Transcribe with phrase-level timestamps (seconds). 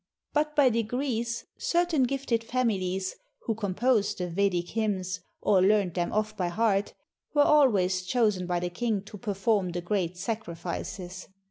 [0.33, 3.13] But by degrees certain gifted fam ilies,
[3.43, 6.95] who composed the Vedic hymns or learned them off by heart,
[7.35, 11.27] were always chosen by the king to perform the great sacrifices.